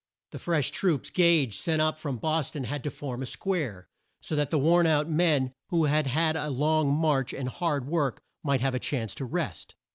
[0.31, 3.87] The fresh troops Gage sent up from Bos ton had to form a square,
[4.19, 8.19] so that the worn out men who had had a long march and hard work
[8.41, 9.75] might have a chance to rest.